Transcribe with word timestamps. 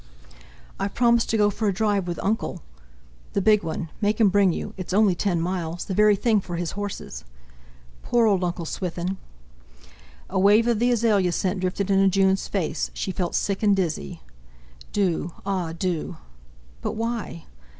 "I've 0.79 0.95
promised 0.95 1.29
to 1.29 1.37
go 1.37 1.51
for 1.51 1.67
a 1.67 1.73
drive 1.75 2.07
with 2.07 2.19
Uncle...." 2.23 2.63
"The 3.33 3.39
big 3.41 3.61
one! 3.61 3.91
Make 4.01 4.19
him 4.19 4.29
bring 4.29 4.51
you; 4.51 4.73
it's 4.75 4.93
only 4.93 5.13
ten 5.13 5.39
miles—the 5.39 5.93
very 5.93 6.15
thing 6.15 6.41
for 6.41 6.55
his 6.55 6.71
horses." 6.71 7.23
"Poor 8.01 8.25
old 8.25 8.43
Uncle 8.43 8.65
Swithin!" 8.65 9.17
A 10.27 10.39
wave 10.39 10.65
of 10.65 10.79
the 10.79 10.89
azalea 10.89 11.31
scent 11.31 11.59
drifted 11.59 11.91
into 11.91 12.07
Jun's 12.07 12.47
face; 12.47 12.89
she 12.95 13.11
felt 13.11 13.35
sick 13.35 13.61
and 13.61 13.75
dizzy. 13.75 14.21
"Do! 14.91 15.33
ah! 15.45 15.71
do!" 15.71 16.17
"But 16.81 16.93
why?" 16.93 17.45